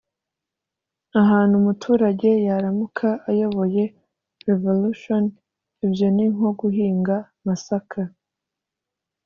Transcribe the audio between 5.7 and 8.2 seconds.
(ibyo ni nko guhinga masaka)